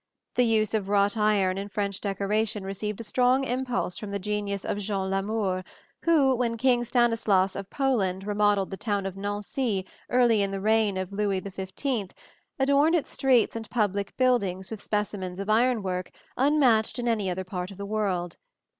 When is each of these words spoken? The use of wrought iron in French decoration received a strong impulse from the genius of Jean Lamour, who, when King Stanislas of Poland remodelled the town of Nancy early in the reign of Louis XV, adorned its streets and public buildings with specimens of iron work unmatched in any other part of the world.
The 0.33 0.47
use 0.47 0.73
of 0.73 0.89
wrought 0.89 1.15
iron 1.15 1.59
in 1.59 1.69
French 1.69 2.01
decoration 2.01 2.63
received 2.63 2.99
a 2.99 3.03
strong 3.03 3.43
impulse 3.43 3.99
from 3.99 4.09
the 4.09 4.17
genius 4.17 4.65
of 4.65 4.79
Jean 4.79 5.11
Lamour, 5.11 5.63
who, 6.01 6.35
when 6.35 6.57
King 6.57 6.83
Stanislas 6.83 7.55
of 7.55 7.69
Poland 7.69 8.25
remodelled 8.25 8.71
the 8.71 8.77
town 8.77 9.05
of 9.05 9.15
Nancy 9.15 9.85
early 10.09 10.41
in 10.41 10.49
the 10.49 10.59
reign 10.59 10.97
of 10.97 11.13
Louis 11.13 11.37
XV, 11.39 12.15
adorned 12.57 12.95
its 12.95 13.11
streets 13.11 13.55
and 13.55 13.69
public 13.69 14.17
buildings 14.17 14.71
with 14.71 14.81
specimens 14.81 15.39
of 15.39 15.51
iron 15.51 15.83
work 15.83 16.09
unmatched 16.35 16.97
in 16.97 17.07
any 17.07 17.29
other 17.29 17.43
part 17.43 17.69
of 17.69 17.77
the 17.77 17.85
world. 17.85 18.37